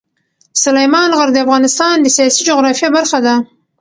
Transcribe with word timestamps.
سلیمان 0.63 1.09
غر 1.17 1.29
د 1.33 1.37
افغانستان 1.45 1.95
د 2.01 2.07
سیاسي 2.17 2.41
جغرافیه 2.49 2.89
برخه 2.97 3.19
ده. 3.25 3.35